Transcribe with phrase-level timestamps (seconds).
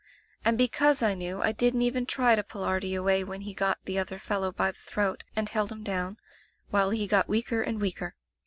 [0.43, 3.77] "And because I knew I didn't even try to pull Artie away when he got
[3.85, 6.17] the other fellow by the throat, and held him down,
[6.71, 8.15] while he got weaker and weaker.